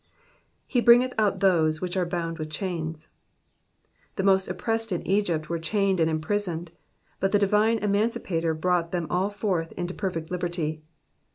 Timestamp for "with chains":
2.39-3.09